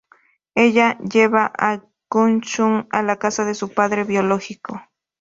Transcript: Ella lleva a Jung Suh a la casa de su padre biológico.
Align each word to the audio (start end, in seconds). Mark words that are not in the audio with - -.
Ella 0.55 0.97
lleva 0.97 1.45
a 1.55 1.83
Jung 2.11 2.43
Suh 2.43 2.87
a 2.89 3.03
la 3.03 3.17
casa 3.19 3.45
de 3.45 3.53
su 3.53 3.71
padre 3.71 4.03
biológico. 4.03 4.81